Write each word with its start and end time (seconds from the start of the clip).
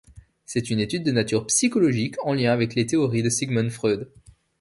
C'est 0.47 0.71
une 0.71 0.79
étude 0.79 1.03
de 1.03 1.11
nature 1.11 1.45
psychologique 1.45 2.15
en 2.23 2.33
lien 2.33 2.51
avec 2.53 2.73
les 2.73 2.87
théories 2.87 3.21
de 3.21 3.29
Sigmund 3.29 3.69
Freud. 3.69 4.11